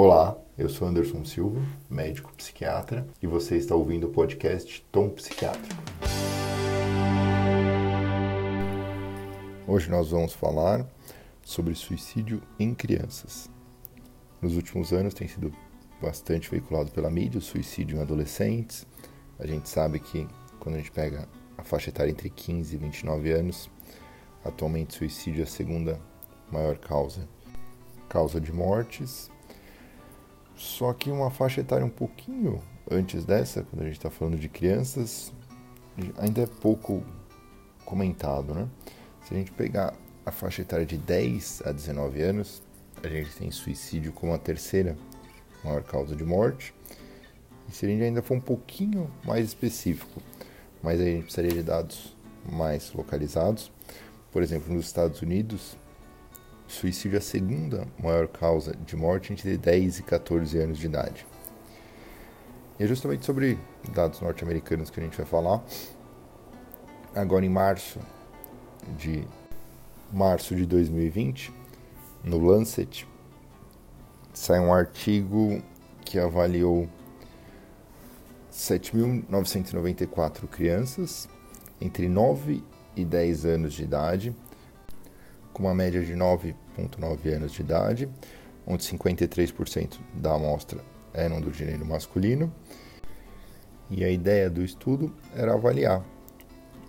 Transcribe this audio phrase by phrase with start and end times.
[0.00, 1.60] Olá, eu sou Anderson Silva,
[1.90, 5.82] médico psiquiatra, e você está ouvindo o podcast Tom Psiquiátrico.
[9.66, 10.86] Hoje nós vamos falar
[11.42, 13.50] sobre suicídio em crianças.
[14.40, 15.52] Nos últimos anos tem sido
[16.00, 18.86] bastante veiculado pela mídia o suicídio em adolescentes.
[19.36, 20.28] A gente sabe que
[20.60, 23.68] quando a gente pega a faixa etária entre 15 e 29 anos,
[24.44, 26.00] atualmente suicídio é a segunda
[26.52, 27.28] maior causa
[28.08, 29.28] causa de mortes.
[30.58, 34.48] Só que uma faixa etária um pouquinho antes dessa, quando a gente está falando de
[34.48, 35.32] crianças,
[36.16, 37.02] ainda é pouco
[37.84, 38.68] comentado, né?
[39.24, 39.94] Se a gente pegar
[40.26, 42.60] a faixa etária de 10 a 19 anos,
[43.02, 44.96] a gente tem suicídio como a terceira
[45.62, 46.74] maior causa de morte.
[47.68, 50.20] E se a gente ainda for um pouquinho mais específico,
[50.82, 52.16] mas aí a gente precisaria de dados
[52.50, 53.70] mais localizados.
[54.32, 55.76] Por exemplo, nos Estados Unidos,
[56.68, 61.26] suicídio é a segunda maior causa de morte entre 10 e 14 anos de idade.
[62.78, 63.58] E é justamente sobre
[63.92, 65.64] dados norte-americanos que a gente vai falar.
[67.14, 67.98] Agora em março
[68.96, 69.26] de
[70.12, 71.52] março de 2020,
[72.22, 73.06] no Lancet,
[74.32, 75.62] sai um artigo
[76.04, 76.88] que avaliou
[78.52, 81.28] 7.994 crianças
[81.80, 82.62] entre 9
[82.96, 84.34] e 10 anos de idade
[85.58, 88.08] com uma média de 9,9 anos de idade,
[88.64, 90.80] onde 53% da amostra
[91.12, 92.54] eram do gênero masculino.
[93.90, 96.04] E a ideia do estudo era avaliar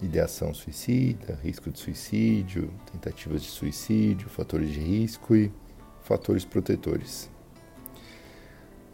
[0.00, 5.52] ideação suicida, risco de suicídio, tentativas de suicídio, fatores de risco e
[6.02, 7.28] fatores protetores.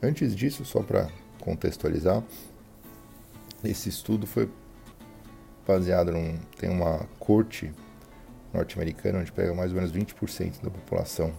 [0.03, 2.23] Antes disso, só para contextualizar,
[3.63, 4.49] esse estudo foi
[5.67, 7.71] baseado num tem uma corte
[8.53, 11.33] norte-americana, onde pega mais ou menos 20% da população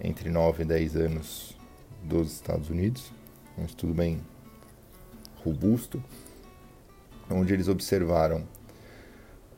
[0.00, 1.56] entre 9 e 10 anos
[2.02, 3.12] dos Estados Unidos.
[3.56, 4.20] Um estudo bem
[5.44, 6.02] robusto,
[7.30, 8.46] onde eles observaram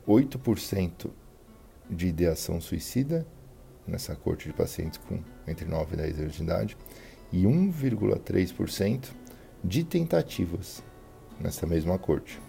[0.07, 1.09] 8%
[1.89, 3.25] de ideação suicida
[3.87, 6.77] nessa corte de pacientes com entre 9 e 10 anos de idade
[7.31, 9.09] e 1,3%
[9.63, 10.83] de tentativas
[11.39, 12.39] nessa mesma corte.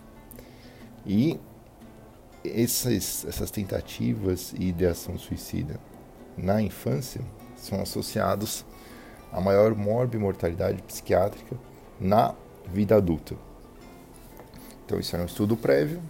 [1.07, 1.39] E
[2.55, 5.79] essas, essas tentativas e ideação suicida
[6.37, 7.21] na infância
[7.57, 8.65] são associados
[9.33, 11.57] a maior morbimortalidade psiquiátrica
[12.01, 12.35] na
[12.73, 13.35] vida adulta.
[14.85, 16.01] Então isso era um estudo prévio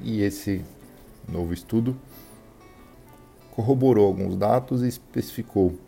[0.00, 0.64] e esse
[1.28, 1.96] novo estudo
[3.50, 5.78] corroborou alguns dados e especificou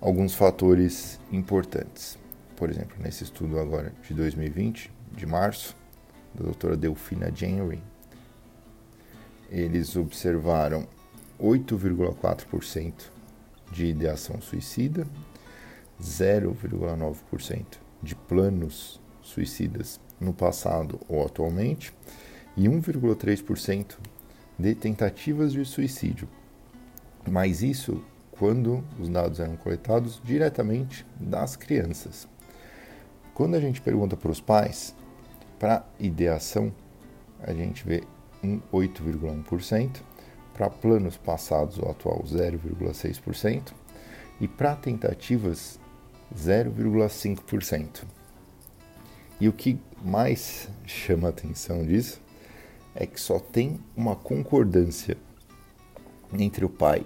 [0.00, 2.18] alguns fatores importantes.
[2.56, 5.76] Por exemplo, nesse estudo agora de 2020, de março,
[6.34, 7.82] da doutora Delfina Jenry,
[9.52, 10.88] eles observaram
[11.38, 12.92] 8,4%
[13.70, 15.06] de ideação suicida,
[16.00, 17.64] 0,9%
[18.02, 21.92] de planos suicidas no passado ou atualmente
[22.56, 23.98] e 1,3%
[24.58, 26.26] de tentativas de suicídio.
[27.28, 28.02] Mas isso
[28.32, 32.26] quando os dados eram coletados diretamente das crianças.
[33.34, 34.94] Quando a gente pergunta para os pais,
[35.58, 36.72] para ideação,
[37.40, 38.02] a gente vê
[38.42, 40.00] 8,1%,
[40.54, 43.72] para planos passados ou atual 0,6%
[44.40, 45.78] e para tentativas
[46.36, 48.04] 0,5%.
[49.40, 52.20] E o que mais chama a atenção disso
[52.94, 55.16] é que só tem uma concordância
[56.38, 57.04] entre o pai,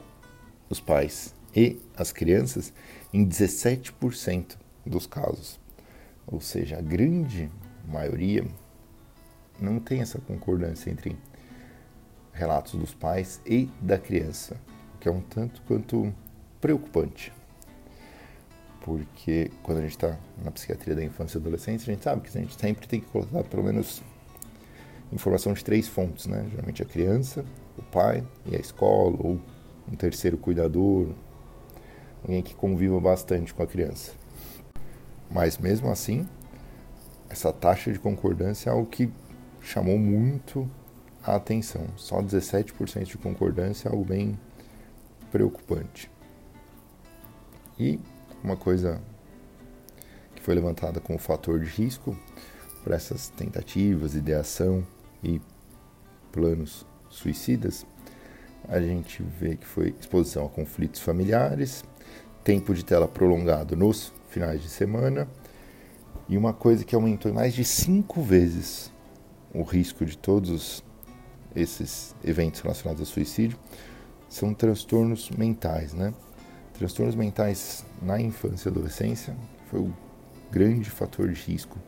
[0.69, 2.73] os pais e as crianças
[3.13, 5.59] em 17% dos casos.
[6.27, 7.51] Ou seja, a grande
[7.87, 8.45] maioria
[9.61, 11.17] não tem essa concordância entre
[12.33, 14.57] relatos dos pais e da criança,
[14.95, 16.13] o que é um tanto quanto
[16.61, 17.33] preocupante.
[18.81, 22.37] Porque quando a gente está na psiquiatria da infância e adolescência, a gente sabe que
[22.37, 24.03] a gente sempre tem que colocar pelo menos
[25.13, 26.47] informação de três fontes, né?
[26.51, 27.45] Geralmente a criança,
[27.77, 29.41] o pai e a escola, ou
[29.91, 31.09] um terceiro cuidador,
[32.23, 34.13] alguém que conviva bastante com a criança.
[35.31, 36.29] Mas mesmo assim,
[37.29, 39.11] essa taxa de concordância é algo que
[39.67, 40.69] chamou muito
[41.23, 41.87] a atenção.
[41.97, 44.39] Só 17% de concordância algo bem
[45.33, 46.11] preocupante.
[47.79, 47.99] E
[48.43, 49.03] uma coisa
[50.35, 52.17] que foi levantada como fator de risco
[52.85, 54.87] para essas tentativas, ideação
[55.23, 55.41] e
[56.31, 57.85] planos suicidas,
[58.69, 61.85] a gente vê que foi exposição a conflitos familiares,
[62.45, 65.29] tempo de tela prolongado nos finais de semana
[66.29, 68.93] e uma coisa que aumentou em mais de cinco vezes
[69.57, 70.85] o risco de todos
[71.55, 73.59] esses eventos relacionados ao suicídio
[74.29, 76.13] são transtornos mentais, né?
[76.75, 79.35] Transtornos mentais na infância e adolescência
[79.71, 79.95] foi o
[80.51, 81.79] grande fator de risco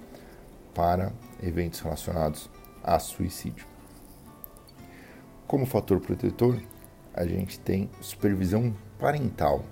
[0.75, 1.13] para
[1.43, 2.49] eventos relacionados
[2.83, 3.67] a suicídio.
[5.47, 6.59] Como fator protetor,
[7.13, 9.63] a gente tem supervisão parental,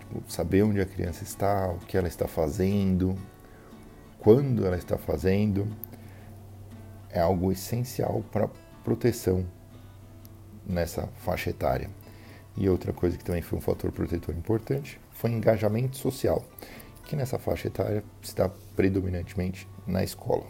[0.00, 3.16] tipo, saber onde a criança está, o que ela está fazendo,
[4.18, 5.68] quando ela está fazendo,
[7.12, 8.48] é algo essencial para
[8.82, 9.46] proteção
[10.66, 11.90] nessa faixa etária.
[12.56, 16.44] E outra coisa que também foi um fator protetor importante foi engajamento social,
[17.04, 20.46] que nessa faixa etária está predominantemente na escola.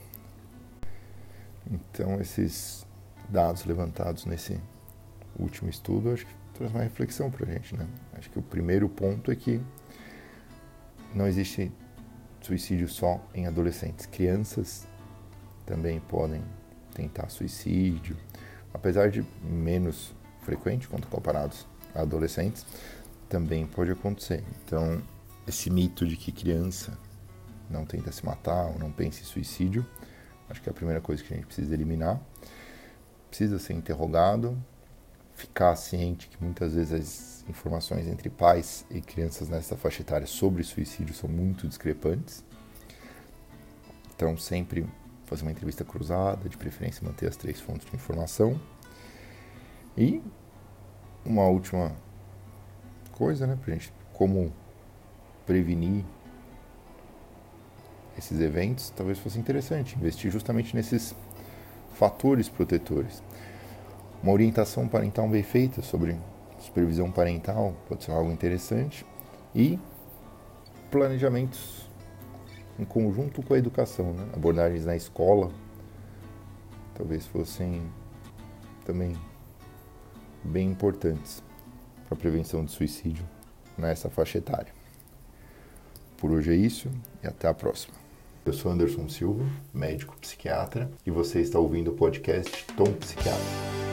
[1.70, 2.87] Então, esses
[3.29, 4.61] dados levantados nesse
[5.38, 7.76] último estudo, acho que traz uma reflexão para a gente.
[7.76, 7.87] Né?
[8.14, 9.61] Acho que o primeiro ponto é que
[11.14, 11.70] não existe
[12.41, 14.06] suicídio só em adolescentes.
[14.06, 14.87] Crianças
[15.67, 16.43] também podem
[16.94, 18.17] tentar suicídio,
[18.73, 22.67] apesar de menos frequente quando comparados a adolescentes,
[23.29, 24.44] também pode acontecer.
[24.64, 25.03] Então,
[25.47, 26.99] esse mito de que criança
[27.70, 29.87] não tenta se matar ou não pensa em suicídio,
[30.49, 32.20] acho que é a primeira coisa que a gente precisa eliminar.
[33.29, 34.62] Precisa ser interrogado,
[35.35, 40.62] ficar ciente que muitas vezes as informações entre pais e crianças nessa faixa etária sobre
[40.62, 42.44] suicídio são muito discrepantes.
[44.14, 44.87] Então, sempre
[45.32, 48.61] fazer uma entrevista cruzada, de preferência manter as três fontes de informação.
[49.96, 50.23] E
[51.25, 51.93] uma última
[53.12, 54.52] coisa, né, pra gente como
[55.46, 56.05] prevenir
[58.17, 61.14] esses eventos, talvez fosse interessante investir justamente nesses
[61.94, 63.23] fatores protetores.
[64.23, 66.17] Uma orientação parental bem feita sobre
[66.58, 69.05] supervisão parental pode ser algo interessante
[69.55, 69.78] e
[70.90, 71.81] planejamentos
[72.82, 74.29] em conjunto com a educação, né?
[74.34, 75.50] abordagens na escola
[76.94, 77.82] talvez fossem
[78.84, 79.17] também
[80.44, 81.43] bem importantes
[82.06, 83.25] para a prevenção de suicídio
[83.79, 84.73] nessa faixa etária.
[86.19, 86.90] Por hoje é isso
[87.23, 87.94] e até a próxima.
[88.44, 93.91] Eu sou Anderson Silva, médico psiquiatra, e você está ouvindo o podcast Tom Psiquiatra.